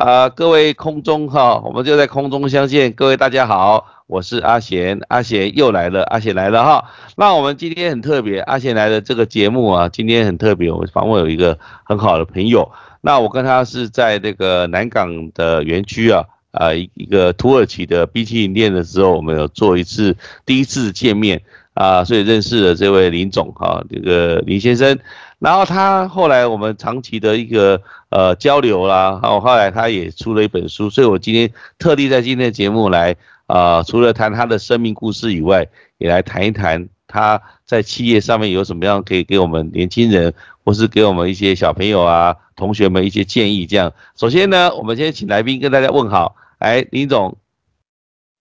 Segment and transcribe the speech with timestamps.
[0.00, 2.90] 啊，各位空中哈，我们就在空中相见。
[2.92, 6.86] 各位大家好，我是阿贤，阿贤又来了，阿贤来了哈。
[7.18, 12.72] 那我们今天很特别，阿贤来的这个节目啊，今天很特别，我们访问有一个很好的朋友。
[13.02, 21.42] 那我跟他是在那个南港的园区啊，啊一一个土耳其的冰淇淋店的时候，我们有做一次第一次见面
[21.74, 24.98] 啊，所以认识了这位林总哈，这个林先生。
[25.40, 27.80] 然后他后来我们长期的一个
[28.10, 43.64] 呃交流啦，然后后来他也出了一本书，所以我今天特地在今天的节目来啊，除了谈他的生命故事以外，也来谈一谈他在企业上面有什么样可以给我们年轻人，或是给我们一些小朋友啊同学们一些建议。
[43.64, 47.34] 这样，首先呢，我们先请来宾跟大家问好，哎，林总，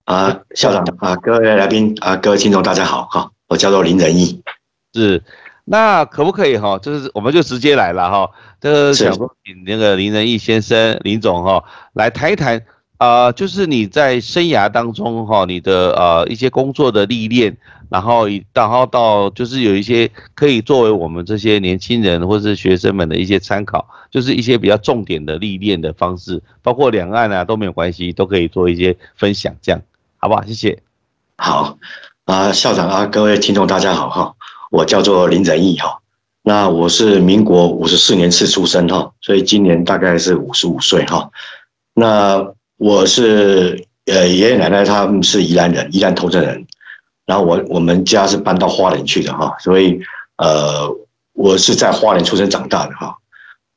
[0.03, 4.44] 啊，校长啊，各位来宾啊，各位听众大家好哈，我叫做林仁义，
[4.94, 5.23] 是。
[5.72, 6.80] 那可不可以哈？
[6.80, 8.31] 就是我们就直接来了哈。
[8.59, 12.59] 这个想请那个林仁义先生林总哈来谈一谈
[12.98, 17.56] 啊，就是你在生涯当中哈，你的呃一些工作的历练，
[17.88, 29.80] 然后然后到就是有一些可以作为我们这些年轻人或者是学生们的一些参考，就是一些比较重点的历练的方式，包括两岸啊都没有关系，都可以做一些分享，这样
[30.17, 30.44] 好不好？
[30.44, 30.81] 谢谢。
[31.38, 31.78] 好
[32.25, 34.34] 啊，校长啊，各位听众大家好哈。
[34.70, 36.00] 我叫做林仁义哈，
[36.44, 41.30] 那我是民国五十四年次出生哈，所以今年大概是五十五岁哈。
[41.94, 46.66] 那我是呃爷爷奶奶他们是宜兰人，宜兰头城人，
[47.25, 50.00] 然后我我们家是搬到花莲去的哈，所以
[50.38, 50.88] 呃
[51.34, 53.16] 我是在花莲出生长大的哈。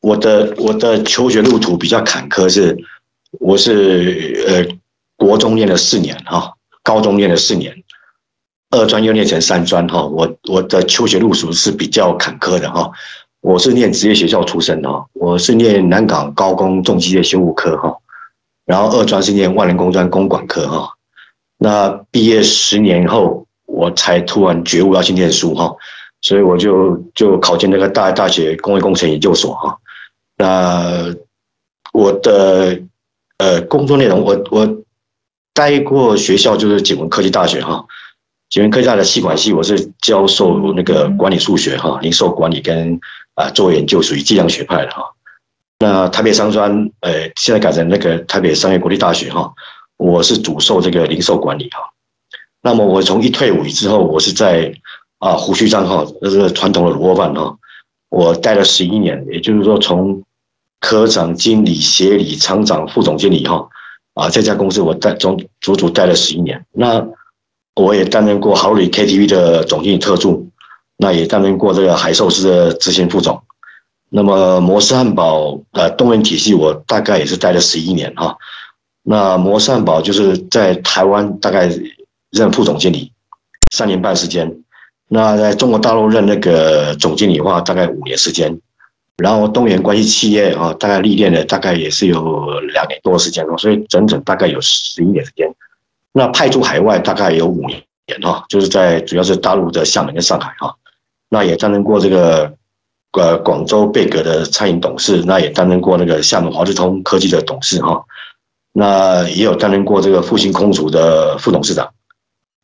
[0.01, 2.77] 我的我的求学路途比较坎坷，是
[3.41, 4.77] 我是呃
[5.17, 7.75] 国中念了四年哈，高中念了四年。
[8.73, 12.91] 二专又念成三专哈，我我的求学路数是比较坎坷的哈。
[13.43, 17.95] 我是念职业学校出身的哈，我是念南港高工重机械修务科哈，
[18.65, 20.89] 然后二专是念万能工专公管科哈。
[21.59, 25.71] 那毕业十年后，我才突然觉悟要去念书哈，
[26.23, 29.77] 所以我就就考进那个大大学工业工程研究所哈。
[30.39, 31.15] 那
[31.93, 32.81] 我的
[33.37, 34.67] 呃工作内容，我我
[35.53, 37.85] 待过学校就是景文科技大学哈。
[38.53, 43.01] 景文科大的系管系，我是教授那个管理数学哈，零售管理跟
[43.35, 45.03] 啊做研究，属于计量学派的哈。
[45.79, 46.71] 那台北商专，
[47.01, 49.51] 呃，现在改成那个台北商业国立大学哈，
[49.97, 51.79] 我是主授这个零售管理哈。
[52.61, 54.71] 那么我从一退伍之后，我是在
[55.19, 57.57] 啊胡须章哈，那是传统的卤窝饭哈，
[58.11, 60.23] 我待了十一年，也就是说从
[60.79, 63.67] 科长、经理、协理、厂长、副总经理哈，
[64.13, 66.63] 啊这家公司我待总足足待了十一年。
[66.71, 67.03] 那
[67.75, 70.49] 我也担任过豪旅 KTV 的总经理特助，
[70.99, 73.43] 那也担任过这个海寿司的执行副总。
[74.11, 78.37] 那么摩斯汉堡呃动员体系，我大概也是待了十一年哈。
[79.03, 81.71] 那摩斯汉堡就是在台湾大概
[82.31, 83.11] 任副总经理
[83.71, 84.55] 三年半时间，
[85.09, 88.61] 那在中国大陆任那个总经理的话，大概五年时间。
[89.17, 95.49] 然后东元关系企业啊，大概历练了大概也是有两年多时间哦，所以整整大概有十一年时间。
[96.15, 97.83] 那派驻海外大概有五年
[98.23, 100.75] 哈，就是在主要是大陆的厦门跟上海哈。
[101.31, 102.53] 那也担任过这个
[103.13, 108.05] 呃广州贝格的餐饮董事，那也担任过那个厦门华智通科技的董事哈。
[108.75, 111.91] 那也有担任过这个复兴空厨的副董事长，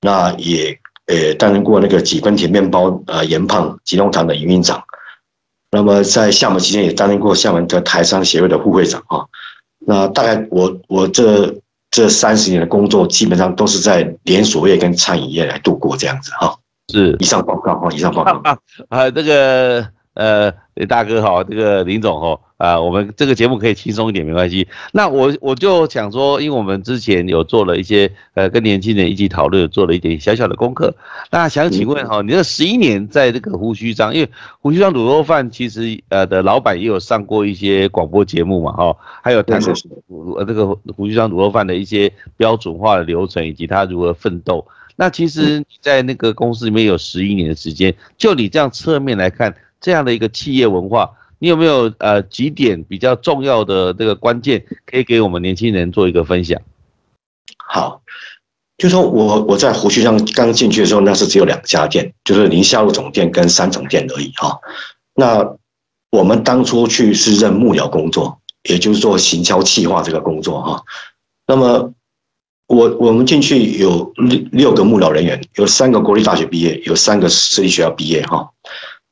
[0.03, 4.83] 那也呃担任过那个几分甜面包呃盐胖吉隆堂的营运长。
[5.71, 9.25] 那么在厦门期间也担任过厦门的台商协会的副会长啊。
[9.79, 11.55] 那大概我我这。
[11.91, 16.55] 这三十年的工作基本上都是在连锁业跟餐饮业来度过这样子哈。
[16.93, 18.57] 是，以上报告哈，以上报告。
[18.89, 19.87] 啊，这个
[20.19, 20.53] 呃，
[20.89, 24.67] 大哥好，这个林总哈，啊，我们这个节目可以轻松一点没关系。
[24.91, 30.93] 那我我就想说，因为我们之前有做了一些呃跟年轻人一起讨论，做了一点小小的功课。
[31.31, 34.29] 那想请问哈，你这十一年在这个胡须章，因为
[34.61, 39.73] 胡须章卤肉饭其实呃的老板也有上过一些广播节目嘛哈，还有谈过
[40.37, 40.67] 呃这个
[40.97, 44.67] 胡须章卤肉饭的一些标准化的流程以及他如何奋斗。
[45.01, 56.61] 那其实你在那个公司里面有十一年的时间，就你这样侧面来看，这样的一个企业文化，你有没有呃几点比较重要的这个关键，可以给我们年轻人做一个分享？
[57.69, 58.01] 好，
[58.77, 64.59] 就说我我在胡须上刚进去的时候，那是只有两家店，就是宁夏路总店跟三总店而已哈。
[65.15, 65.57] 那
[66.11, 70.83] 我们当初去是任幕僚工作，也就是做行销企划这个工作哈。
[71.47, 71.93] 那么
[72.67, 78.51] 我我们进去有六六个幕僚人员，有三个国立大学毕业，有三个私立学校毕业哈。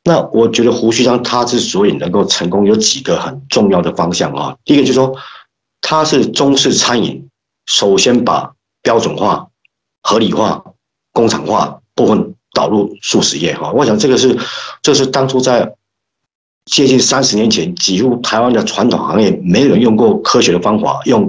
[0.06, 4.56] 那我觉得胡须章他之所以能够成功，有几个很重要的方向啊。
[4.64, 5.12] 第一个就是说，
[5.80, 7.28] 他是中式餐饮，
[7.66, 9.48] 首先把标准化、
[10.04, 10.62] 合理化、
[11.12, 13.72] 工厂化部分导入素食业哈。
[13.72, 14.38] 我想这个是，
[14.80, 15.74] 这是当初在
[16.66, 21.28] 接近三十年前，几乎台湾的传统行业没有人用过科学的方法，用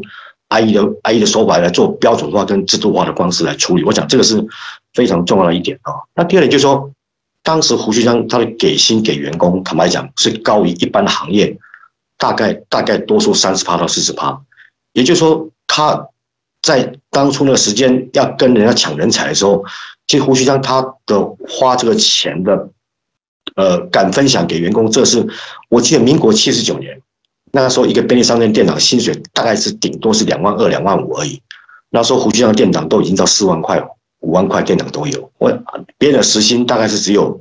[0.49, 3.83] IE 的 IE 的手法来做标准化跟制度化的方式来处理。
[3.83, 4.45] 我想这个是
[4.93, 5.93] 非常重要的一点啊。
[6.13, 6.91] 那第二点就是说，
[7.47, 11.57] 当时胡须章他的给薪给员工，坦白讲是高于一般的行业。
[12.17, 14.37] 大概大概多出三十趴到四十趴，
[14.91, 16.07] 也就是说，他
[16.63, 19.63] 在当初那个时间要跟人家抢人才的时候，
[20.07, 22.69] 其实胡须章他的花这个钱的，
[23.55, 25.25] 呃，敢分享给员工，这是
[25.69, 26.99] 我记得民国七十九年
[27.51, 31.39] 那时候，一个便利商店店长薪水大概是顶多是两万二、两万五而已。
[31.91, 33.87] 那时候胡须章店长都已经到四万块了、
[34.27, 35.31] 五万块，店长都有。
[35.37, 35.49] 我
[35.97, 37.39] 别人的时薪大概是只有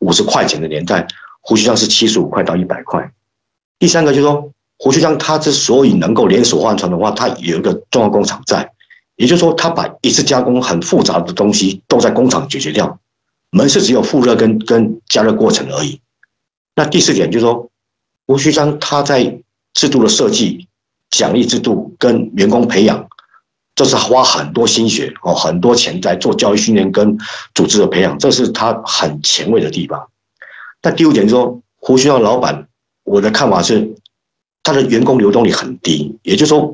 [0.00, 1.06] 五十块钱的年代，
[1.40, 3.10] 胡须章是七十五块到一百块。
[3.78, 8.70] 第三个就是说，胡须章他之所以能够连锁换传的话，他有一个重要工厂在，
[9.16, 13.00] 也就是说，他把一次加工很复杂的东西都在工厂解决掉，
[13.48, 16.02] 门市只有复热跟跟加热过程而已。
[16.76, 17.70] 那第四点就是说，
[18.26, 19.40] 胡须章他在
[19.72, 20.68] 制度的设计、
[21.08, 23.08] 奖励制度跟员工培养，
[23.80, 27.16] 这是花很多心血哦，很多钱在做教育训练跟
[27.54, 30.06] 组织的培养，这是他很前卫的地方。
[30.82, 32.66] 那第五点就是说，胡须章老板。
[33.04, 33.90] 我的看法是，
[34.62, 36.70] 他的员工流动率很低，也就是说，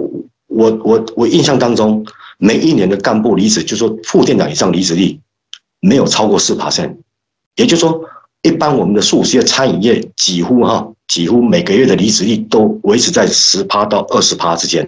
[0.49, 2.05] 我我我印象当中，
[2.39, 5.21] 每一年的干部离职，就说副店长以上离职率
[5.79, 6.97] 没有超过四 percent，
[7.55, 8.01] 也就是说，
[8.43, 14.85] 一般我们的素食业、餐饮业几乎哈，几乎每个月的离职率都维持在十趴到二十趴之间。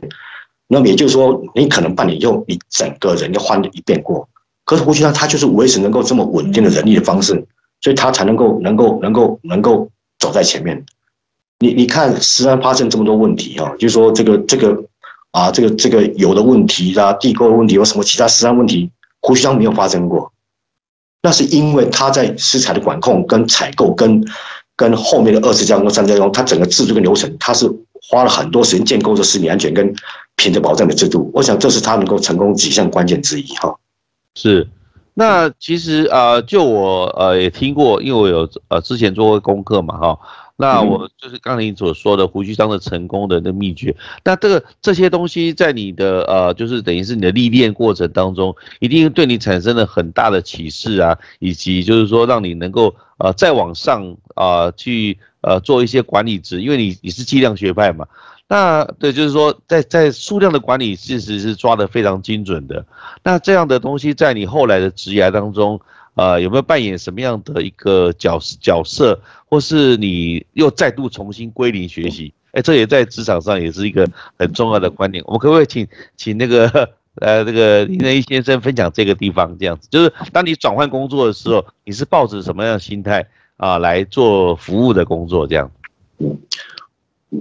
[0.69, 4.29] 那么也就是说，你可能半年以后，你整个人要换一遍过。
[4.65, 7.33] 可是胡须章他就是维持能够这么稳定的人力的方式，
[7.81, 9.89] 所以他才能够能够能够能够
[10.19, 10.85] 走在前面。
[11.59, 14.85] 你你看，食安发生这么多问题啊，就是说这个这个
[15.31, 18.91] 啊，这个这个有的问题啦，地沟的问题，有什么其他食安问题，
[19.23, 20.31] 胡须章没有发生过。
[21.23, 24.23] 那是因为他在食材的管控、跟采购、跟
[24.77, 27.67] 跟后面的二次加工、三加工，他整个制度跟流程，他是
[28.09, 29.95] 花了很多时间建构这食品安全跟
[30.37, 31.31] 品质保障的制度。
[31.35, 33.77] 我想这是他能够成功几项关键之一哈。
[34.35, 34.67] 是，
[35.15, 40.19] 那其实啊，就我呃也听过，因为我有呃之前做过功课嘛哈。
[40.61, 43.95] 那我就是刚才你所说的胡须章的成功的那秘诀。
[44.25, 58.07] 那这个这些东西在你的呃，就是等于是你的历练过程当中，一定对你产生了很大的启示啊，以及就是说让你能够呃再往上啊去呃做一些管理职，因为你你是计量学派嘛。
[58.49, 62.85] 那对，就是说在在数量的管理，其实是抓得非常精准的。
[63.23, 65.81] 那这样的东西在你后来的职涯当中。
[66.15, 72.35] 呃，有没有扮演什么样的一个角角色，或是你又再度重新归零学习？
[72.51, 74.05] 哎，这也在职场上也是一个
[74.37, 75.23] 很重要的观点。
[75.29, 75.87] 我们可不可以请
[76.17, 76.69] 请那个
[77.21, 79.57] 呃那个林仁义先生分享这个地方？
[79.61, 83.25] 这样子，就是当你转换工作的时候，你是抱着什么样的心态
[83.59, 85.47] 啊来做服务的工作？
[85.47, 85.71] 这样。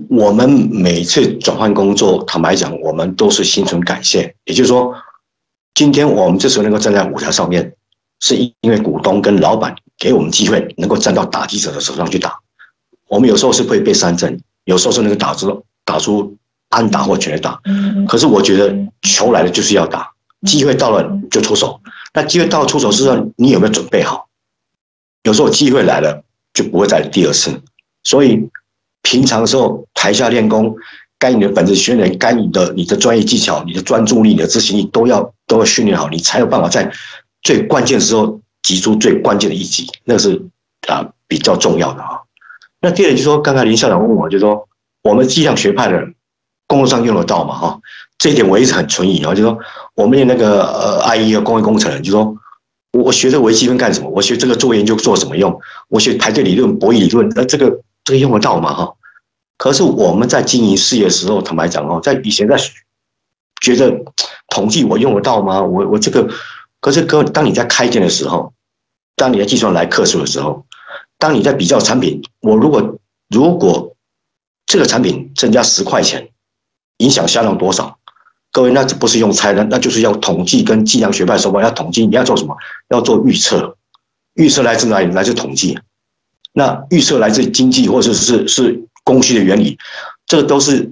[0.09, 4.35] 我们每次转换工作，坦白讲，我们都是心存感谢。
[4.43, 4.93] 也就是说，
[5.73, 7.73] 今天我们这时候能够站在舞台上面。
[8.19, 12.35] 是因为股东跟老板给我们机会，能够站到打击者的手上去打。
[13.07, 16.35] 我们有时候是会被三振，有时候是能够打出打出
[16.69, 17.61] 安打或全打。
[18.07, 20.09] 可是我觉得球来了就是要打，
[20.47, 21.79] 机会到了就出手。
[22.11, 24.27] 那机会到了出手是说你有没有准备好？
[25.27, 27.51] 有时候机会来了就不会再第二次。
[28.03, 28.49] 所以
[29.01, 30.73] 平常的时候台下练功，
[31.19, 36.91] 该你的本子训练，该你的你的专业技巧、你的专注力、你的执行力都要都要训练好，你才有办法在。
[37.43, 40.41] 最关键的时候，挤出最关键的一击，那是
[40.87, 42.19] 啊比较重要的啊。
[42.81, 44.67] 那第二就是说，刚才林校长问我，就说
[45.03, 46.03] 我们计量学派的
[46.65, 47.53] 工作上用得到嘛？
[47.55, 47.79] 哈，
[48.17, 49.33] 这一点我一直很存疑啊。
[49.33, 49.57] 就说
[49.95, 52.35] 我们的那个呃 IE 和工业工程，就说
[52.93, 54.09] 我我学这微积分干什么？
[54.09, 55.59] 我学这个做研究做什么用？
[55.89, 58.73] 我学排队理论、博弈理论，那这个这个用得到吗？
[58.73, 58.93] 哈。
[59.57, 62.57] 可是我们在经营事业的时候，坦白讲哦，在以前在
[63.61, 63.91] 觉得
[64.49, 65.61] 统计我用得到吗？
[65.61, 66.29] 我我这个。
[66.79, 68.53] 可是，哥，当你在开店的时候，
[69.15, 70.63] 当你在计算来客数的时候，
[71.17, 73.95] 当你在比较产品，我如果如果
[74.67, 76.29] 这个产品增加十块钱，
[76.97, 77.97] 影响销量多少？
[78.51, 82.55] 各位，那这不是用猜的，那就是要统计跟计量学派说法，要统计，你要做什么？
[82.89, 83.77] 要做预测，
[84.33, 85.11] 预测来自哪里？
[85.13, 85.77] 来自统计。
[86.53, 89.77] 那预测来自经济或者是是供需的原理，
[90.25, 90.89] 这都是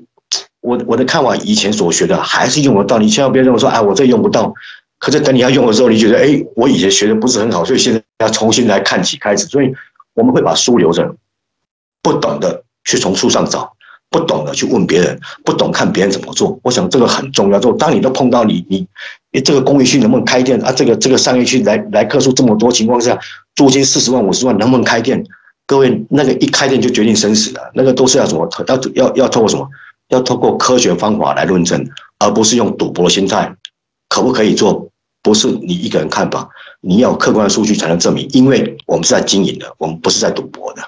[0.62, 3.00] 我我的看法，以前所学的还是用得到。
[3.00, 4.54] 你千万别认为说，哎，我这用不到。
[5.00, 9.46] 可是等你要用的时候，你觉得哎，我以前学的不是很好，所以现在要重新来看起开始。
[9.48, 9.74] 所以
[10.14, 11.16] 我们会把书留着，
[12.02, 13.75] 不懂的去从书上找。
[14.16, 16.58] 不懂得去问别人，不懂看别人怎么做。
[16.64, 17.60] 我想这个很重要。
[17.60, 18.88] 就当你都碰到你你，
[19.42, 20.72] 这个公寓区能不能开店啊？
[20.72, 23.20] 这个这个商业区来来客数这么多情况下，
[23.56, 25.22] 租金四十万五十万能不能开店？
[25.68, 28.48] 各位那个一开店就决定生死了，那个都是要什么？
[28.68, 29.68] 要要要透过什么？
[30.08, 31.86] 要透过科学方法来论证，
[32.20, 33.54] 而不是用赌博心态。
[34.08, 34.88] 可不可以做？
[35.22, 36.48] 不是你一个人看法，
[36.80, 38.30] 你要客观的数据才能证明。
[38.32, 40.82] 因为我们是在经营的，我们不是在赌博的。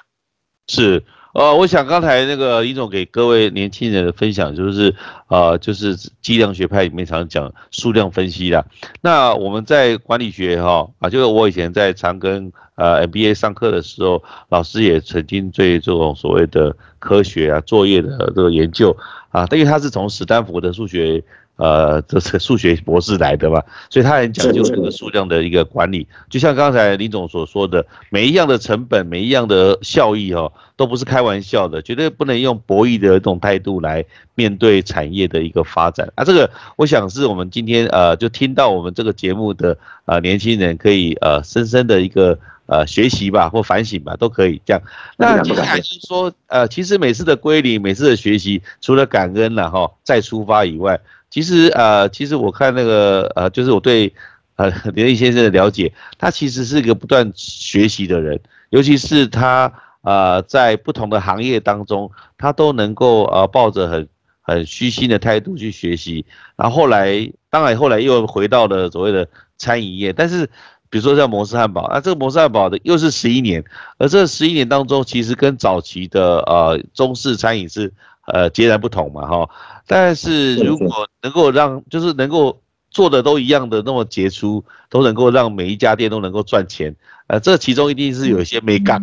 [0.67, 1.03] 是，
[1.37, 4.95] 呃，我想刚才那个李总给各位年轻人的分享，就是
[5.27, 8.65] 呃，就是计量学派里面常讲数量分析的。
[9.01, 18.97] 那我们在管理学哈啊，就是我以前在长庚呃 MBA 上课的时候，老师也曾经对这种所谓的科学啊作业的这个研究
[19.29, 21.23] 啊，因为他是从史丹福的数学。
[21.57, 26.07] 呃，这是数学博士来的嘛， 所以他很讲究这个数量的一个管理。
[26.29, 36.23] 就像刚才林总所说的，每一样的成本，每一样的效益，哦，都不是开玩笑的，绝对不能用博弈的这种态度来面对产业的一个发展啊。
[36.23, 42.37] 这个，我想是我们今天呃，就听到我们这个节目的呃年轻人可以呃深深的一个
[42.67, 44.81] 呃学习吧，或反省吧，都可以这样。
[45.17, 50.99] 那接下来是说，呃，其实每次的归零，每次的学习，除了感恩了哈，再出发以外。
[51.29, 54.13] 其实呃，其实我看那个呃，就是我对
[54.55, 64.07] 呃林毅先生的了解，他其实是一个不断学习的人，尤其是他呃在不同的行业当中，他都能够呃抱着很
[64.41, 70.45] 很虚心的态度去学习，然后后来当然后来又回到了所谓的餐饮业，但是
[70.89, 73.61] 比如说像摩斯汉堡，那这个摩斯汉堡的又是十一年，
[73.97, 77.91] 而这十一年当中，其实跟早期的呃中式餐饮是
[78.27, 79.49] 呃截然不同嘛哈。
[79.87, 86.95] 但是如果能够让，就是能够做的都一样的那么杰出，都能够让每一家店都能够赚钱，
[87.27, 89.01] 呃，这其中一定是有一些美感。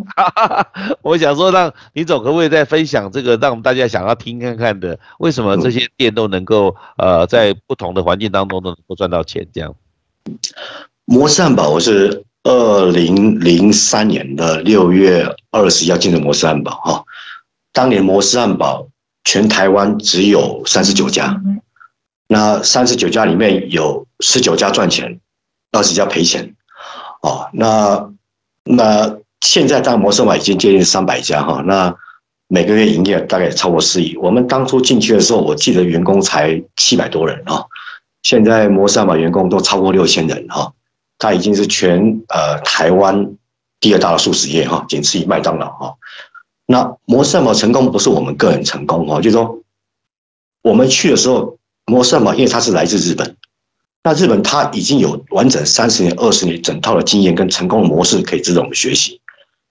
[1.02, 9.46] 我想说，让李总可不可以再分享这个，让我们大家想要听看看的，为什么这些店都能够呃在不同的环境当中都能够赚到钱？
[9.52, 9.74] 这样。
[11.06, 17.04] 摩斯汉堡，我是二零零三年的六月二十要进入摩斯汉堡哈，
[17.72, 18.86] 当年摩斯汉堡。
[19.24, 21.40] 全台湾只有三十九家，
[22.28, 25.18] 那三十九家里面有十九家赚钱，
[25.72, 26.54] 二十家赔钱，
[27.22, 28.10] 哦，那
[28.64, 31.94] 那现在大摩斯嘛已经接近三百家哈，那
[32.48, 34.16] 每个月营业大概超过四亿。
[34.18, 37.64] 我们当初进去的时候，我记得员工才七百多人啊，
[38.22, 40.72] 现在摩斯嘛员工都超过六千人哈，
[41.18, 43.34] 它已经是全呃台湾
[43.80, 45.94] 第二大的素食业哈，仅次于麦当劳哈。
[46.66, 49.60] 那摩斯汉堡成功不是我们个人成功哦，就是说
[50.62, 53.36] 我们去的时候，摩斯汉堡因为它是来自日本，
[54.02, 59.20] 那日本它已经有完整三十年、二十年整套的经验跟成功的模式可以值得我们学习。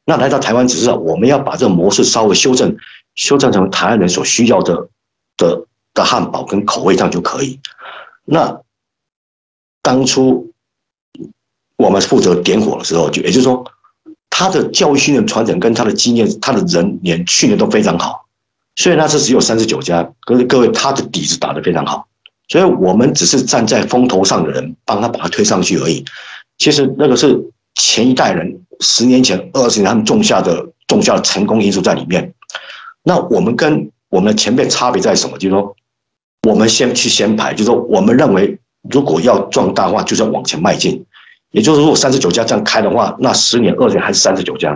[0.05, 2.77] 那来到台湾，只是我们要把这个模式稍微修正，
[3.15, 4.87] 修正成台湾人所需要的
[5.35, 7.59] 的的汉堡跟口味，这样就可以。
[8.23, 8.61] 那
[9.81, 10.51] 当初
[11.77, 13.65] 我们负责点火的时候，就也就是说。
[14.35, 18.25] 他的教育训练传承跟他的经验，他的人连训练都非常好。
[18.75, 22.07] 虽然他是只有三十九家，可是各位他的底子打得非常好，
[22.47, 26.03] 所以我们只是站在风头上的人，帮他把他推上去而已。
[26.57, 27.39] 其实那个是
[27.75, 32.33] 前一代人十年前、二十年他们种下的种下的成功因素在里面。
[33.03, 35.37] 那我们跟我们的前辈差别在什么？
[35.37, 35.75] 就是说，
[36.49, 38.57] 我们先去先排，就是说，我们认为
[38.89, 41.05] 如果要壮大话，就是要往前迈进。
[41.53, 44.75] 也就是如果三十九家这样开的话，那十年、二十年还是三十九家，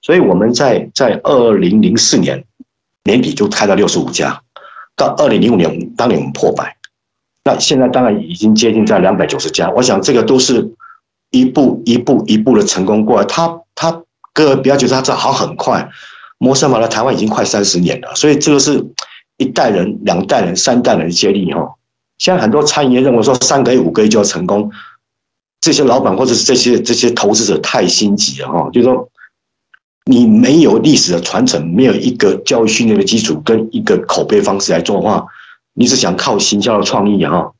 [0.00, 2.44] 所以我们在在二零零四年
[3.02, 4.40] 年底就开到六十五家，
[4.96, 6.76] 到二零零五年当年我们破百，
[7.44, 9.68] 那现在当然已经接近在两百九十家。
[9.70, 10.72] 我想这个都是
[11.30, 13.24] 一步一步一步的成功过来。
[13.26, 14.02] 他他
[14.32, 15.90] 各位不要觉得他这好很快，
[16.38, 18.80] 摩斯堡来台湾已经快三十年了，所以这个是
[19.38, 21.68] 一代人、两代人、三代人的接力哈。
[22.18, 24.70] 现在很多餐饮业认为说三个月、五个月就要成功。
[25.62, 29.08] 这些老板或者是这些这些投资者太心急了哈，就是说，
[30.06, 35.24] 你没有历史的传承，没有一个教育训练的基础跟一个口碑方式来做的话，
[35.74, 37.52] 你是想靠行销的创意哈，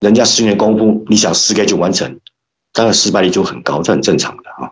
[0.00, 2.20] 人家十年功夫，你想十个就完成，
[2.74, 4.70] 当然失败率就很高，这很正常的哈。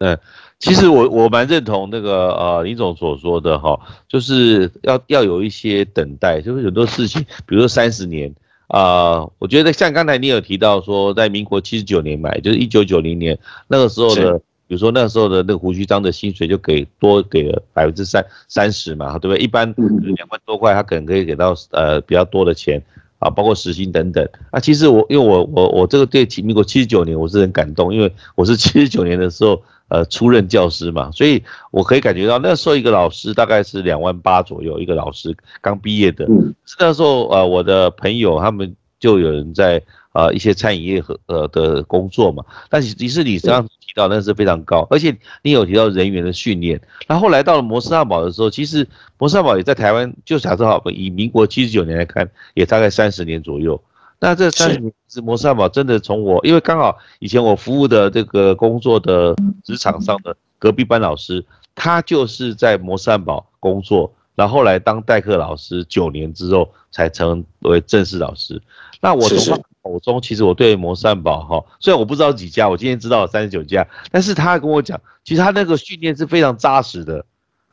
[0.00, 0.18] 对，
[0.58, 3.78] 其实我我蛮认同那个呃林总所说的哈，
[4.08, 8.34] 就是要要有一些等待，就是很多事情，比如说三十年。
[8.68, 19.42] 啊，我觉得像刚才你有提到说，在民国七十九年买，就是一九九零年那个时候的，比如说那时候的那个胡须章的薪水就给多给了百分之三三十嘛，对不对？
[19.42, 19.74] 一般
[20.14, 22.82] 两万多块，他可能可以给到呃比较多的钱
[23.18, 24.28] 啊，包括时薪等等。
[24.50, 48.86] 啊，其实我因为我我我这个对民国七十九年我是很感动，因为我是七十九年的时候呃出任教师嘛，所以我可以感觉到那时候一个老师大概是两万八左右，一个老师刚毕业的，嗯，那时候呃我的朋友他们就有人在呃一些餐饮业和呃的工作嘛，但是其实你刚刚提到那是非常高，而且你有提到人员的训练，那后来到了摩斯汉堡的时候，其实
[49.18, 53.80] 摩斯汉堡也在台湾，就假设好以民国七十九年来看，也大概三十年左右。
[54.20, 59.32] 那这三十年是摩斯汉堡真的从我，因为刚好以前我服务的这个工作的
[59.62, 61.44] 职场上的隔壁班老师，
[61.76, 68.60] 他就是在摩斯汉堡工作，然后来当代课老师九年之后才成为正式老师。
[69.00, 77.24] 那我从他口中，其实我对摩斯汉堡哈，虽然我不知道几家，我今天知道了三十九家，但是他跟我讲，其实他那个训练是非常扎实的。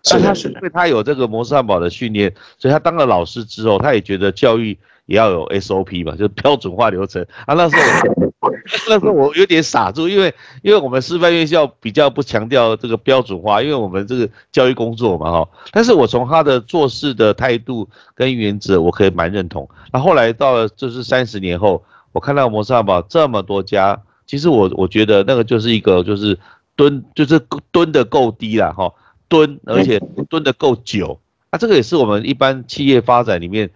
[0.03, 4.77] 是他，是的，因为他有这个摩斯汉堡的训练，所以他当了老师之后，他也觉得教育。
[5.05, 7.53] 也要有 SOP 嘛，就是标准化流程啊。
[7.53, 7.75] 那时
[8.39, 8.51] 候，
[8.89, 15.49] 那时候我有点傻住，因为因为我们师范院校比较不强调这个标准化，因为我们这个教育工作嘛哈。
[15.71, 19.69] 但是我从他的做事的态度跟原则，我可以蛮认同。
[19.91, 26.37] 那后来到了就是三十年后，我看到摩斯汉堡这么多家，其实我我觉得那个就是一个就是
[26.75, 27.39] 蹲就是
[27.71, 28.91] 蹲的够低了哈，
[29.27, 31.19] 蹲而且蹲的够久。
[31.51, 33.69] 那这个也是我们一般企业发展里面。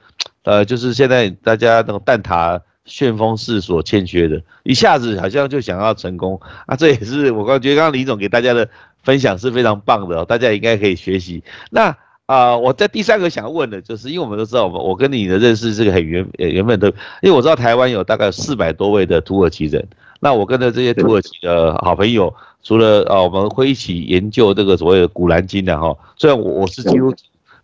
[0.50, 8.68] 呃，就是现在大家那种蛋挞旋风式所欠缺的，一下子好像就想要成功啊，这也是我刚觉得刚刚李总给大家的
[9.04, 11.44] 分享是非常棒的，大家应该可以学习。
[11.70, 16.88] 那啊，我在第三个想问的就是，因为我们都知道，我们我跟你的认识是个很原原本的，
[17.22, 19.88] 因为我知道台湾有大概四百多位的土耳其人，
[20.20, 27.18] 那我跟着这些土耳其的好朋友，除了啊，我们会一起研究这个所谓的古兰经的哈，虽然我我是基督徒。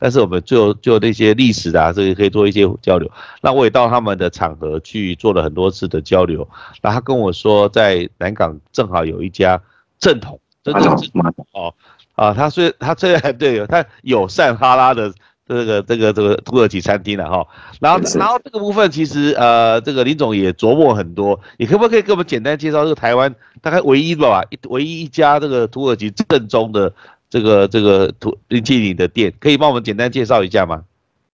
[0.05, 3.09] 但是我们就就那些历史啊，这个可以做一些交流。
[3.41, 6.48] 那我也到他们的场合去做了很多次的交流。
[6.83, 9.59] 那他跟我说，在南港正好有一家
[9.98, 11.74] 正统，真正正统哦
[12.13, 15.11] 啊，他虽他虽然对他友善哈拉的
[15.48, 17.44] 这个这个这个土耳其餐厅了哈。
[17.79, 21.39] 然后然后这个部分其实呃，这个林总也琢磨很多。
[21.57, 26.94] 你可不可以给我们简单介绍这个台湾大概唯一的吧，唯一一家这个土耳其正宗的？
[27.29, 30.83] 这个这个土冰淇淋的店，可以帮我们简单介绍一下吗？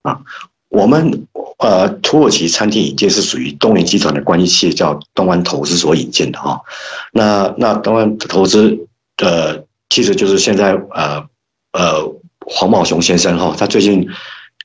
[0.02, 0.20] 啊，
[0.70, 1.28] 我们
[1.60, 6.60] 呃土耳其餐厅引荐是属于东元集团的关系企业，叫东安投资所引荐的哈。
[7.12, 11.24] 那那东湾投资呃，其实就是现在呃
[11.74, 12.14] 呃
[12.46, 14.08] 黄茂雄先生哈，他最近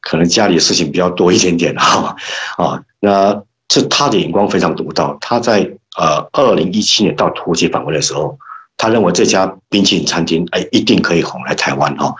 [0.00, 2.16] 可能家里的事情比较多一点点哈
[2.56, 8.38] 啊，那这他的眼光非常独到，他在呃二零一七年到土耳其访问的时候。
[8.76, 12.14] 他认为这家冰淇淋餐厅，哎，一定可以红来台湾哈。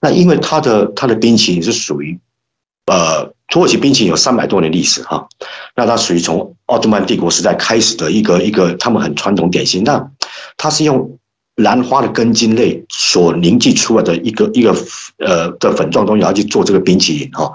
[0.00, 2.18] 那因为他的他的冰淇淋是属于，
[2.86, 5.28] 呃，土耳其冰淇淋有三百多年历史哈。
[5.76, 9.84] 那它属于从奥特曼帝国时代开始的一个一个他们很传统点心。
[9.84, 10.10] 那
[10.56, 11.18] 它是用
[11.56, 14.74] 兰花的根茎类所凝聚出来的一个一个
[15.18, 17.52] 呃的粉状东西，然后去做这个冰淇淋哈。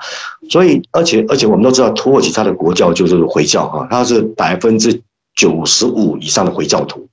[0.49, 5.01] 所以而且而且我们都知道，土耳其它的国教就是回教哈，它是百分之
[5.35, 7.07] 九十五以上的回教徒。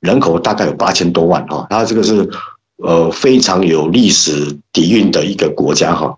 [0.00, 2.28] 人口大概有八千多万哈，它这个是
[2.76, 6.16] 呃非常有历史底蕴的一个国家哈。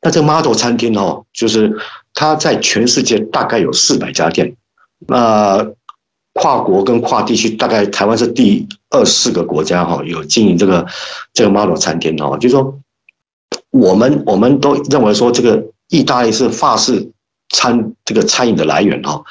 [0.00, 1.70] 那这个 model 餐厅哈，就是
[2.14, 4.54] 它在全世界大概有四百家店，
[5.06, 5.66] 那
[6.34, 10.86] 跨国跟跨地区大概台湾是第二四个国家哈，有经营这个
[11.34, 12.36] 这个 model 餐厅哈。
[12.38, 12.78] 就是说，
[13.70, 17.10] 我们我们都认为说这个意大利是法式
[17.50, 19.22] 餐这个餐饮的来源哈。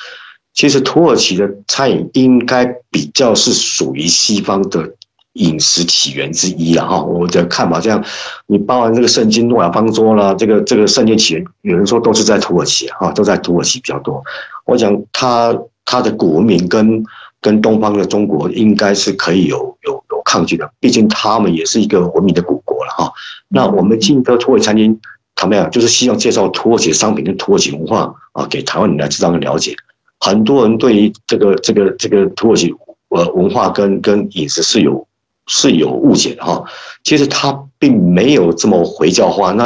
[0.58, 4.91] 其实土耳其的餐饮应该比较是属于西方的
[5.34, 8.04] 饮食起源之一了哈，我的看法这样。
[8.48, 14.20] 你包含这个圣经诺亚方舟啦，这个这个圣经起源，有人说都是在土耳其哈，都在土耳其比较多。
[14.65, 17.04] 我想他他的古文明跟
[17.39, 23.13] 跟东方的中国应该是可以有有有抗拒的，毕竟他们也是一个文明的古国了哈。
[23.48, 25.00] 那我们进的土耳其餐厅，
[25.36, 25.70] 怎么样？
[25.70, 29.76] 就是希望介绍土耳其商品跟土耳其文化啊，给台湾人来知道跟了解。
[30.19, 32.73] 很多人对于这个这个这个土耳其
[33.10, 35.08] 呃文化跟跟饮食是有
[35.47, 36.63] 是有误解的哈，
[37.03, 39.51] 其实它并没有这么回教化。
[39.53, 39.65] 那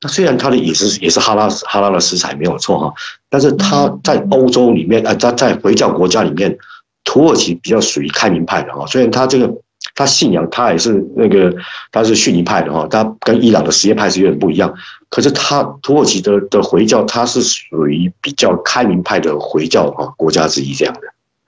[0.00, 2.94] 那虽然它的饮食也是哈拉哈拉的食材没有错哈，
[3.28, 6.56] 但是它在欧洲里面啊，在在回教国家里面，
[7.04, 8.86] 土耳其比较属于开明派的哈。
[8.86, 9.52] 虽然它这个
[9.94, 11.54] 它信仰它也是那个
[11.90, 14.72] 它是逊尼派的哈，它跟伊朗的什叶派是有点不一样。
[15.14, 21.00] 可是他土耳其的的回教，它是属于比较开明派的回教啊国家之一这样的，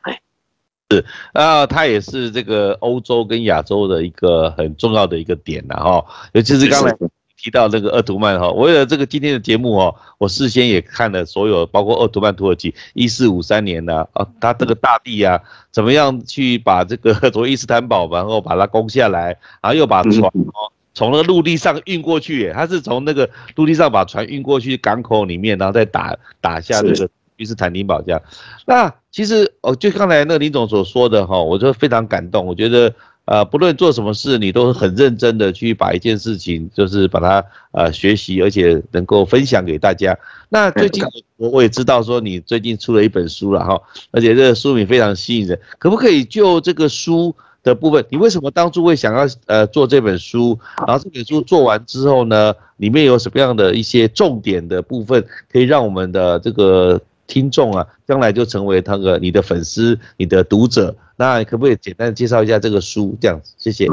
[0.03, 0.21] 哎，
[0.89, 6.97] 是啊，它也是这个欧洲跟亚洲的一个很重要的一个点呐哈，尤其是刚才
[7.37, 15.41] 提到那个鄂图曼哈，为了这个今天的节目哦，我事先也看了所有，包括鄂图曼土耳其一四五三年的，啊，他这个大帝啊，
[15.73, 28.23] 怎么样去把这个 从伊斯坦堡，然后把它攻下来，然后又把船哦从那个陆地上运过去，他是从那个陆地上把船运过去港口里面，然后再打打下这个伊斯坦丁堡这样。
[28.65, 32.93] 那其实哦，就刚才那个林总所说的哈，我就非常感动，我觉得。
[33.27, 40.17] 呃，不论做什么事，你都很认真的去把一件事情，就是把它呃学习，而且能够分享给大家。
[40.49, 41.03] 那最近
[41.37, 43.83] 我我也知道说你最近出了一本书了哈，
[44.13, 45.59] 而且这个书名非常吸引人。
[45.81, 47.35] 可不可以就这个书
[47.67, 50.57] 的部分，你为什么当初会想要呃做这本书？
[50.87, 60.95] 然后这本书做完之后呢，里面有什么样的一些重点的部分，可以让我们的这个听众啊，将来就成为那个你的粉丝、你的读者？
[61.17, 63.19] 那可不可以简单介绍一下这个书？
[63.21, 63.89] 这样子，谢谢。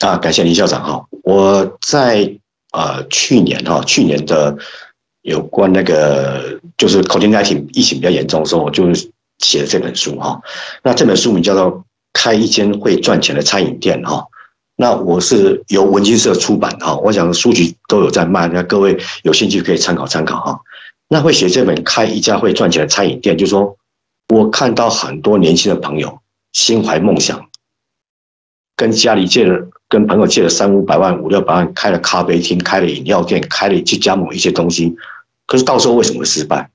[0.00, 1.06] 啊，感谢林校长哈。
[1.22, 2.30] 我在
[2.72, 4.54] 呃去年哈，去年的
[5.22, 8.84] 有关那个就是 COVID-19 疫情比较严重的时候，我就
[9.38, 10.38] 写了这本书哈。
[10.82, 11.72] 那这本书名叫做
[12.16, 14.24] 《开一间会赚钱的餐饮店》哈。
[14.76, 20.58] 那我是由文津社出版哈，我想书局都有在卖，那各位有兴趣可以参考参考哈。
[21.08, 23.76] 那会写这本《开一家会赚钱的餐饮店》，就是说。
[24.34, 26.18] 我看到很多年轻的朋友
[26.52, 27.46] 心怀梦想，
[28.74, 34.96] 跟家里借了，跟朋友借了三五百万、五六百万，开了咖啡厅、开了饮料店、开了去加盟一些东西，
[35.46, 36.68] 可是到时候为什么失败？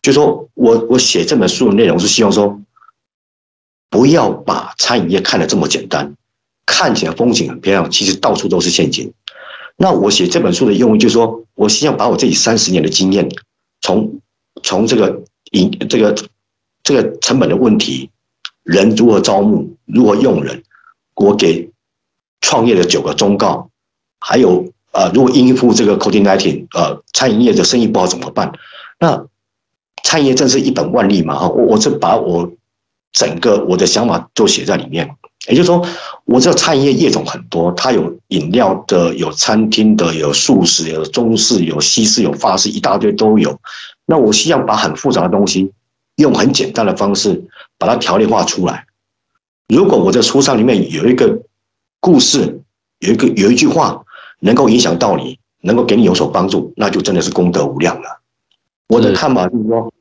[0.00, 2.58] 就说我我写这本书的内容是希望说，
[3.90, 6.14] 不要把餐饮业看得这么简单，
[6.66, 9.12] 看起来风景很漂亮，其实到处都是陷阱。
[9.76, 13.28] 那我写这本书的用意就是说，我希望把我自己三十年的经验，
[13.80, 14.20] 从
[14.62, 16.14] 从这个营这个。
[16.86, 18.10] 这个成本的问题，
[18.62, 20.62] 人如何招募，如何用人，
[21.14, 21.70] 我给
[22.42, 23.70] 创业的九个忠告，
[24.20, 28.52] 还有呃，如果应付这个 COVID-19，呃，餐饮业的生意不好怎么办？
[29.00, 29.26] 那
[30.02, 31.38] 餐饮业真是一本万利嘛？
[31.38, 32.52] 哈，我我是把我
[33.14, 35.10] 整个我的想法都写在里面。
[35.48, 35.82] 也就是说，
[36.26, 43.58] 我知道餐饮业业种很多，它有饮料的，有餐厅的，有素食，有中式，有西式，有法式，一大堆都有。
[44.04, 45.72] 那我希望把很复杂的东西。
[46.16, 47.42] 用很简单的方式
[47.76, 48.86] 把它条例化出来。
[49.66, 51.42] 如果我在书上里面有一个
[51.98, 52.62] 故事，
[53.00, 54.00] 有一个有一句话
[54.38, 58.20] 能够影响到你，能够给你有所帮助，那就真的是功德无量了。
[58.86, 59.92] 我的看法就是说，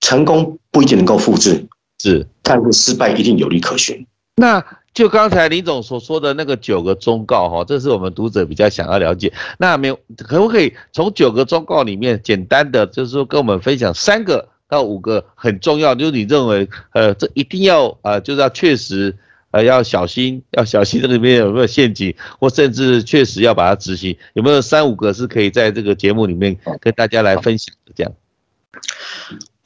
[0.00, 1.66] 成功不一定能够复制，
[2.10, 4.06] 是，但是失败一定有利可循。
[4.36, 4.64] 那
[4.94, 9.32] 就刚才林总所说的那个九个忠告哈，这是我们读者比较想要了解。
[9.58, 14.48] 那没有，可不可以从九个忠告里面简单的就是说跟我们分享三个？
[14.68, 19.14] 到五个很重要，就是你认为，呃，这一定要，呃，就是要确实，
[19.52, 27.92] 呃，要小心，要小心这里面有没有陷阱，或甚至确实要把它执行，有没有三五个是可以在这个节目里面跟大家来分享的？
[27.94, 28.12] 这样，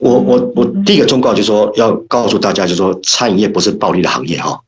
[0.01, 4.61] 我我我第一个忠告就是说，要告诉大家，就是说，餐饮业不是暴利的行业哈。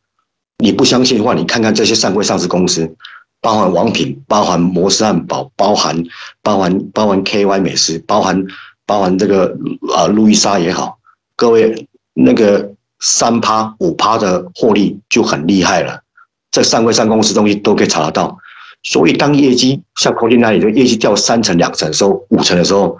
[0.58, 2.94] 你不相信的话，你看看这些上柜上市公司，
[3.40, 6.04] 包含王品，包含摩斯汉堡，包含
[6.42, 8.46] 包含包含 KY 美食，包含。
[8.84, 9.56] 包含这个
[9.96, 10.98] 啊，路易莎也好，
[11.36, 16.00] 各位那个三趴五趴的获利就很厉害了。
[16.50, 18.36] 这三位上公司东西都可以查得到。
[18.82, 22.98] 所以当业绩像 c o 那里的业绩掉三成、两成的时候，五成的时候，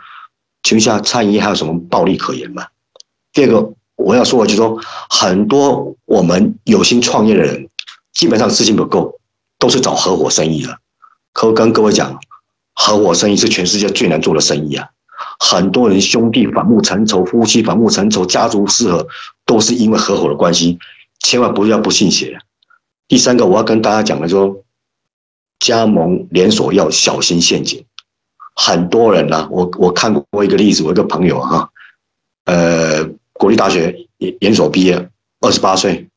[0.63, 2.67] 请问一下，餐饮业还有什么暴利可言吗？
[3.33, 4.79] 第二个我要说的就是说，
[5.11, 7.69] 很多我们有心创业的人，
[8.13, 9.19] 基本上资金不够，
[9.59, 10.79] 都是找合伙生意的。
[11.33, 12.19] 可我跟各位讲，
[12.75, 14.89] 合伙生意是全世界最难做的生意啊。
[15.39, 19.07] 很多人兄弟反目成仇，夫妻反目成仇，家族失和，
[19.45, 20.79] 都是因为合伙的关系，
[21.21, 22.39] 千万不要不信邪。
[23.09, 24.63] 第三个，我要跟大家讲的说，
[25.59, 27.85] 加盟连锁要小心陷阱。
[28.55, 31.71] 很多人呢，我我看过一个例子，我一个朋友哈，
[32.45, 35.09] 呃，国立大学研研所毕业，
[35.41, 36.09] 二十八岁，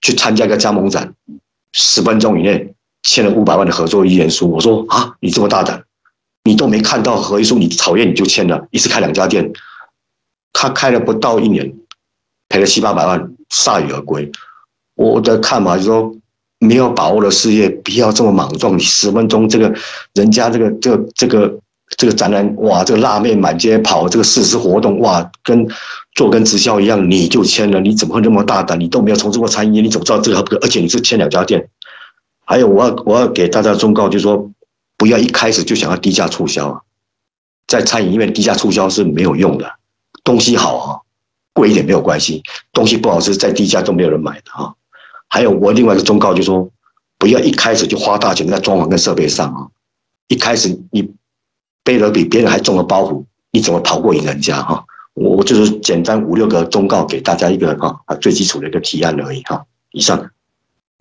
[0.00, 1.14] 去参加一个加盟展，
[1.72, 4.50] 十分钟以内签了五百万的合作意愿书。
[4.50, 5.84] 我说啊，你这么大胆！
[6.44, 9.52] 你都没看到合约书，你讨厌你就签了，一次开两家店，
[10.52, 11.76] 他开了不到一年，
[12.48, 14.30] 赔了七八百万，铩羽而归。
[14.94, 16.16] 我的看法就是说，
[16.60, 18.78] 没有把握的事业，不要这么莽撞。
[18.78, 19.74] 你十分钟这个
[20.14, 21.58] 人家这个这个这个
[21.96, 25.66] 这个展览，哇，这个辣妹满街跑，这个誓师活动，哇，跟
[26.14, 28.78] 做跟直销一样，你就签了，你怎么会那么大胆？
[28.78, 30.56] 你都没有从事过餐饮，你怎么知道这个？
[30.62, 31.68] 而且你是签两家店。
[32.44, 34.50] 还有，我要我要给大家忠告，就是说。
[35.00, 36.84] 不要一开始就想要低价促销，
[37.66, 39.64] 在餐饮业低价促销是没有用的。
[40.22, 41.00] 东西好啊，
[41.54, 44.74] 贵一点没有关系；东西不好吃，再低价都没有人买的啊。
[45.30, 46.68] 还有我另外一个忠告就是说，
[47.16, 49.68] 不要一开始就花大钱在装潢跟设备上啊，
[50.28, 51.14] 一开始你
[51.82, 54.84] 背了比别人还重的包袱，你怎么逃过赢人家哈？
[55.14, 59.64] 我我就是简单五六个忠告给大家一个哈啊最基础的一个提案而已哈。
[59.92, 60.30] 以上。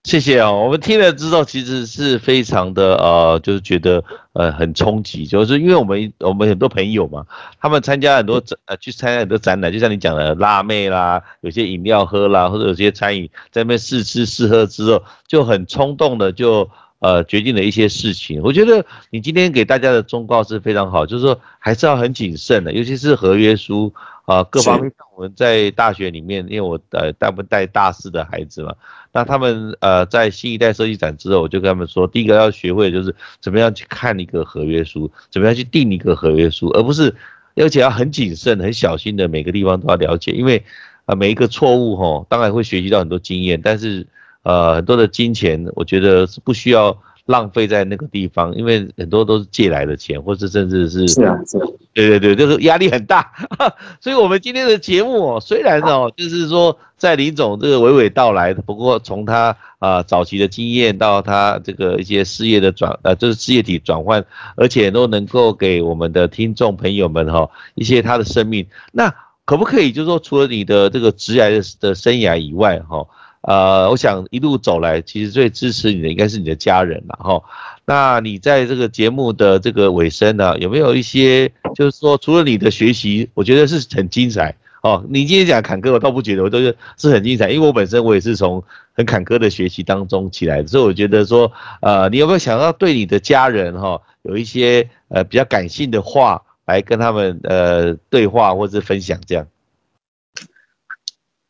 [0.03, 7.25] 谢谢啊，我们听了之后其实是非常的呃，就是觉得呃很冲击，就是因为我们我们很多朋友嘛，
[7.59, 18.41] 他们参加很多展呃去参加很多展览，就像你讲的辣妹啦，有些饮料喝啦，或者有些餐饮在那边试吃试喝之后，就很冲动的就呃决定的一些事情。
[18.41, 23.93] 我觉得你今天给大家的忠告是非常好，就是说还是要很谨慎的，尤其是合约书。
[24.25, 28.75] 啊，各方面，我们在大学里面，因为我呃大部分带大四的孩子嘛，
[29.11, 37.11] 那他们呃在新一代设计展之后，我就跟他们说，第一个要学会就是怎么样去看一个合约书，怎么样去定一个合约书，而不是
[37.55, 40.63] 而且要很谨慎、很小心的每个地方都要了解，因为
[41.05, 44.05] 啊每一个错误吼，当然会学习到很多经验，但是
[44.43, 46.97] 呃很多的金钱，我觉得是不需要。
[47.25, 53.31] 浪费在那个地方，因为很多都是借来的钱，或者甚至是是啊，是啊，对对对，就是压力很大。
[54.01, 64.25] 所以，我们今天的节目哦，虽然哦，就是说在林总这个娓娓道来，不过从他啊早期的经验到他这个一些事业的转呃，就是事业体转换，
[64.55, 68.65] 而且都能够给我们的听众朋友们哈一些他的生命。
[68.91, 69.13] 那
[69.45, 73.05] 可不可以就是说，除了你的这个职业的的生涯以外哈？
[73.41, 77.41] 呃，我想一路走来，其实最支持你的应该是你的家人了哈。
[77.85, 85.03] 那你在这个节目的这个尾声呢，有没有一些就是说，除了你的学习，我觉得是很精彩哦。
[85.09, 99.47] 你今天讲坎坷，我倒不觉得，我都是是很精彩，因为我本身我也是从很坎坷的学习当中起来的，所以我觉得说，呃，你有没有想要对你的家人哈，有一些呃比较感性的话来跟他们呃对话或者分享这样？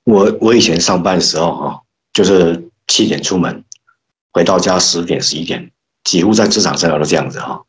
[0.10, 1.82] 我我以前上班的时候哈，
[2.14, 3.64] 就是七点出门，
[4.32, 5.72] 回到家十点十一点，
[6.04, 7.62] 几乎在职场生涯都这样子哈。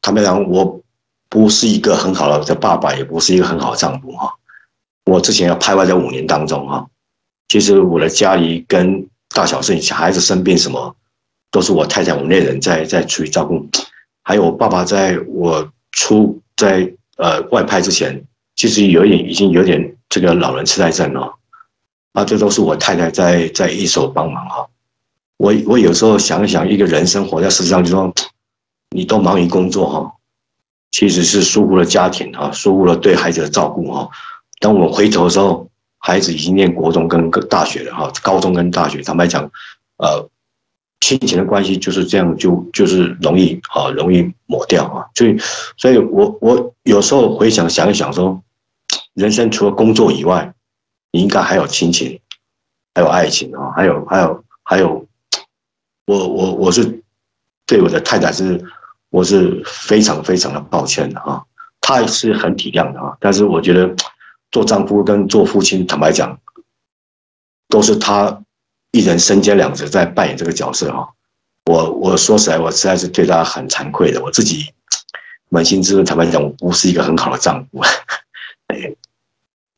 [0.00, 0.80] 坦白讲，我
[1.28, 4.32] 不是一个很好的爸爸，也不是一个很好的丈夫哈。
[5.06, 6.86] 我之前要拍外在五年当中哈，
[7.48, 10.94] 其实我的家里跟大小事情、孩子生病什么，
[11.50, 13.68] 都是我太太我们那人在在处理照顾。
[14.22, 21.38] 还有我爸爸在我出在呃外派之前，其实有点已经有点这个老人痴呆症了。
[22.12, 24.66] 啊，这都是我太太在在一手帮忙哈。
[25.36, 28.12] 我我有时候想一想，一个人生活在世上，就说
[28.90, 30.12] 你都忙于工作哈，
[30.90, 34.08] 其实是疏忽了家庭哈，疏忽了对孩子的照顾哈。
[34.58, 35.68] 当我回头的时候，
[35.98, 39.48] 孩子已经念国中跟大学了哈，高中跟大学，坦白讲，
[39.98, 40.28] 呃，
[41.00, 45.06] 亲情的关系就是这样，就就是容易啊，容易抹掉啊。
[45.14, 45.38] 所以，
[45.76, 48.42] 所以我我有时候回想想一想，说
[49.14, 50.52] 人生除了工作以外。
[51.12, 52.20] 你应该还有亲情，
[52.94, 55.06] 还有爱情啊，还有还有还有，
[56.06, 57.02] 我我我是
[57.66, 58.62] 对我的太太是，
[59.10, 61.42] 我是非常非常的抱歉的啊，
[61.80, 63.94] 她是很体谅的啊，但是我觉得
[64.50, 66.38] 做丈夫跟做父亲，坦白讲，
[67.68, 68.42] 都是他
[68.92, 71.08] 一人身兼两职在扮演这个角色啊，
[71.66, 74.72] 我我说实在，我实在是对他很惭愧的，我自己
[75.50, 77.80] 扪心自问，坦白讲，我不是一个很好的丈夫。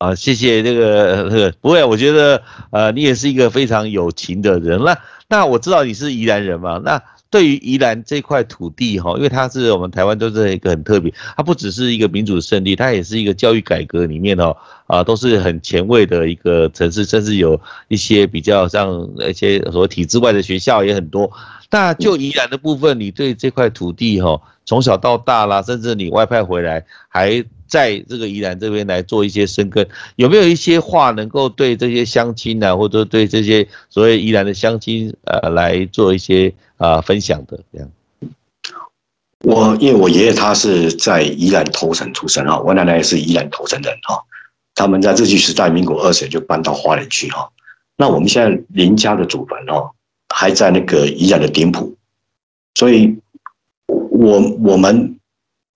[0.03, 4.83] 啊，谢谢这个这个，不会，我觉得呃，你也是一个非常有情的人。
[4.83, 4.97] 那
[5.29, 6.77] 那我知道你是宜兰人嘛？
[6.83, 14.53] 那对于宜兰这块土地哈，因为它是我们台湾都是一个很特别，它不只是一个民主圣地，它也是一个教育改革里面哦
[14.87, 21.31] 啊，都是很前卫的一个城市，甚至有一些比较像一些所谓体制外的学校也很多。
[21.71, 27.41] 那就宜兰的部分，你对这块土地哈，从小到大啦，甚至你外派回来还。
[27.73, 29.83] 在这个宜兰这边来做一些生根，
[30.15, 37.89] 有没有一些话能够对这些乡亲呢，或者对这些所谓宜兰的乡亲呃来做一些啊分享的这样？
[39.39, 44.21] 我因为我爷爷他是在宜兰头城出生哈，我奶奶也是宜兰头城人哈，
[44.75, 47.49] 他们在日据时代民国二十年就搬到花莲去哈。
[47.97, 49.89] 那我们现在林家的祖坟哦，
[50.29, 51.95] 还在那个宜兰的顶埔，
[52.75, 53.17] 所以
[53.87, 55.12] 我我们。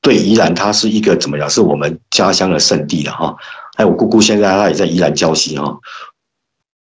[0.07, 1.49] 对宜兰，它是一个怎么样？
[1.49, 3.35] 是我们家乡的圣地了哈。
[3.75, 5.77] 还有我姑姑现在她也在宜兰教戏哈。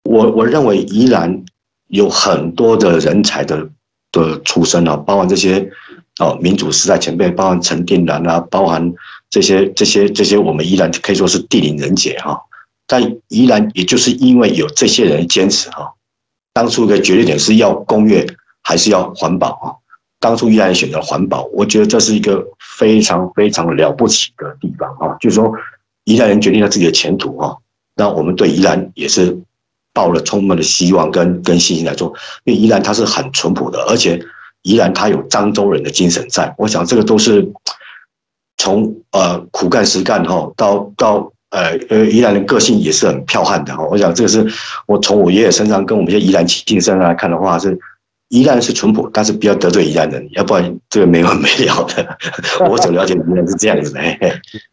[0.04, 1.44] 我我认为宜兰
[1.88, 3.68] 有很多的人才的
[4.11, 5.70] 的出身啊，包含这些
[6.18, 8.90] 哦民主时代前辈，包含陈定南啊，包含
[9.28, 12.40] 这些这些这些我们宜兰可以说是地灵人杰哈。
[12.87, 15.92] 但宜兰也就是因为有这些人坚持哈，
[16.54, 18.26] 当初的决定点是要工业
[18.62, 19.76] 还是要环保啊？
[20.20, 25.16] 当初宜兰选择环保，我觉得这是一个非常非常了不起的地方啊！
[25.18, 25.50] 就是说，
[26.04, 27.56] 宜兰人决定了自己的前途啊，
[27.96, 29.35] 那我们对宜兰也是
[29.94, 32.12] 抱了充满的希望跟跟信心来做，
[32.44, 34.22] 因为宜兰它是很淳朴的，而且
[34.61, 37.50] 宜兰它有漳州人的精神在，我想这个都是
[38.59, 44.46] 从呃苦干实干哈，到到呃呃宜兰的个性也是很剽悍的哈，我想这个是
[44.87, 47.80] 我从我爷爷身上跟我们一些宜兰亲身上来看的话是。
[48.30, 52.18] 宜兰是淳朴，但是不要得罪宜兰人，要不然这个没完没了的。
[52.70, 54.00] 我所了解的宜兰是这样子的。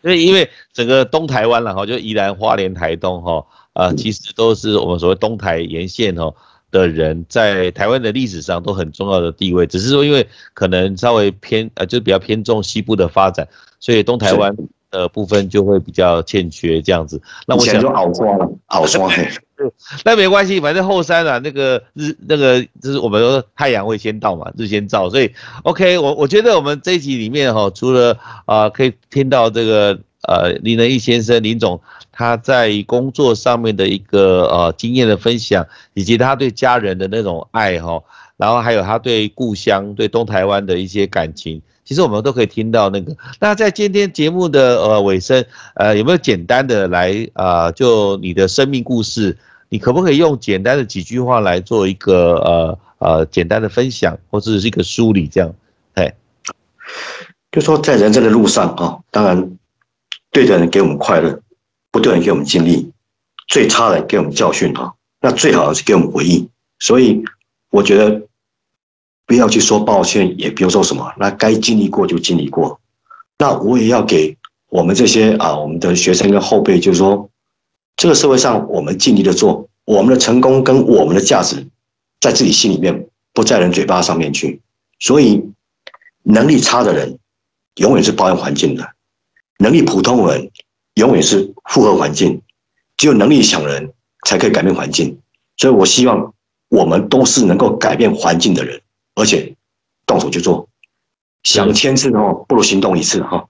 [0.01, 3.43] 所以因为整个东台湾了哈，就宜兰、花莲、台东哈，
[3.73, 6.31] 呃，其实都是我们所谓东台沿线哈
[6.69, 9.65] 的人，在台湾的历史上都很重要的地位。
[9.65, 13.47] 只是说因为可能稍微偏呃，就比较偏重西部的发展，
[13.79, 14.55] 所以东台湾
[14.91, 17.19] 的部分就会比较欠缺这样子。
[17.47, 19.11] 那我想就熬霜了，熬霜。
[20.05, 25.31] 那没关系，反正后山啊，那个日那个就是我们说太阳会先到嘛，日先照，所以
[25.63, 38.03] OK，我我觉得我们这一集里面哈，除了啊可以听到这个呃林仁义先生林总他在工作上面的一个呃经验的分享，以及他对家人的那种爱哈，
[38.37, 43.15] 然后还有他对故乡对东台湾的一些感情，其实我们都可以听到那个。
[43.39, 45.45] 那在今天节目的呃尾声，
[45.75, 49.37] 呃有没有简单的来啊就你的生命故事？
[49.69, 55.53] 你可不可以用简单的几句话来做一个呃呃简单的分享，或者是一个梳理这样？
[55.93, 56.13] 哎，
[57.53, 59.57] 就说在人生的路上啊，当然
[60.31, 61.39] 对的人给我们快乐，
[61.89, 62.91] 不对的人给我们经历，
[63.47, 66.49] 最差的给我们教训哈，那最好的是给我们回忆。
[66.79, 67.23] 所以
[67.69, 68.26] 我觉得
[69.27, 72.79] 不要去说抱歉，也不用说什么，那该经历过就经历过。
[73.37, 74.35] 那我也要给
[74.69, 77.29] 我们这些啊，我们的学生跟后辈，就是说。
[77.99, 81.65] 这个社会上，我们尽力的做，我们的成功跟我们的价值，
[82.21, 84.61] 在自己心里面，不在人嘴巴上面去。
[84.99, 85.43] 所以，
[86.21, 87.17] 能力差的人，
[87.77, 88.83] 永远是抱怨环境的；
[89.57, 90.51] 能力普通人，
[90.93, 92.39] 永远是附和环境。
[92.97, 93.91] 只有能力强的人，
[94.27, 95.17] 才可以改变环境。
[95.57, 96.35] 所以我希望，
[96.69, 98.79] 我们都是能够改变环境的人，
[99.17, 99.53] 而且
[100.05, 100.69] 动手去做。
[101.43, 103.45] 想千次哦，不如行动一次哈。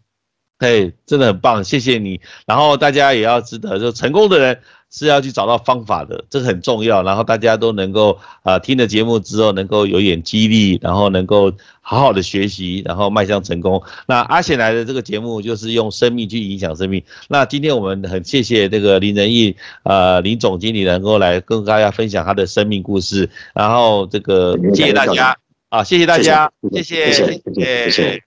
[0.59, 2.19] 嘿，真的很棒，谢谢你。
[2.47, 7.03] 然后大家也要知道，就成功的人是要去找到方法的，这个很重要。
[7.03, 11.51] 然后大家都能够啊，听了节目之后能够有点激励，然后能够
[11.81, 13.81] 好好的学习，然后迈向成功。
[14.07, 17.03] 那阿显来的这个节目就是用生命去影响生命。
[17.27, 23.29] 那今天我们很谢谢这个林仁义呃林总经理能够来跟大家分享他的生命故事。
[23.53, 25.37] 然后这个谢谢大家
[25.69, 28.26] 啊，谢谢大家，谢谢谢谢。